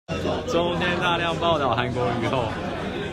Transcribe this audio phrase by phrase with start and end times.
[0.47, 2.51] 中天大量報導韓國瑜後